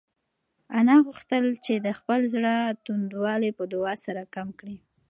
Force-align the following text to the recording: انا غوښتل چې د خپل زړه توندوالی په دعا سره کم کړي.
انا 0.77 0.95
غوښتل 1.05 1.45
چې 1.65 1.73
د 1.85 1.87
خپل 1.99 2.19
زړه 2.33 2.55
توندوالی 2.85 3.51
په 3.57 3.63
دعا 3.73 3.93
سره 4.05 4.21
کم 4.35 4.47
کړي. 4.59 4.77